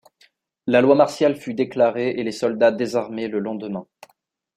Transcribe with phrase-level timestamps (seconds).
[0.65, 3.85] La loi martiale fut déclarée et les soldats désarmés le lendemain.